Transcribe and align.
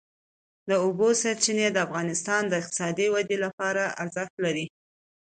د 0.69 0.71
اوبو 0.83 1.07
سرچینې 1.21 1.67
د 1.71 1.77
افغانستان 1.87 2.41
د 2.47 2.53
اقتصادي 2.61 3.07
ودې 3.13 3.37
لپاره 3.45 3.83
ارزښت 4.03 4.35
لري. 4.45 4.65